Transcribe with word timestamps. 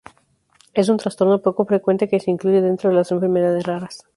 Es 0.73 0.89
un 0.89 0.97
trastorno 0.97 1.43
poco 1.43 1.63
frecuente 1.63 2.09
que 2.09 2.19
se 2.19 2.31
incluye 2.31 2.59
dentro 2.59 2.89
de 2.89 2.95
las 2.95 3.11
enfermedades 3.11 3.65
raras. 3.67 4.03